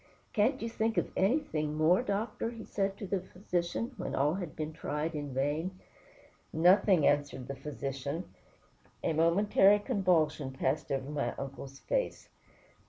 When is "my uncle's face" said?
11.11-12.29